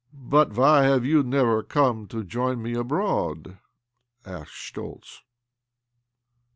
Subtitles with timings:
[0.31, 3.59] "But why have you never come to join me abroad?"
[4.25, 5.21] asked Schtoltz.